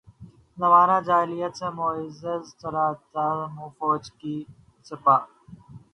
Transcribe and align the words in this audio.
زمانہ 0.57 0.97
جاہلیت 1.07 1.53
سے 1.59 1.67
معزز 1.77 2.43
چلا 2.61 2.85
آتا 2.91 3.25
تھا، 3.53 3.65
فوج 3.77 4.03
کی 4.19 4.35
سپہ 4.87 5.15